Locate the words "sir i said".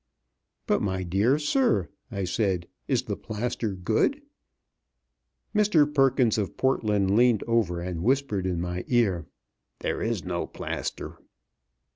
1.37-2.67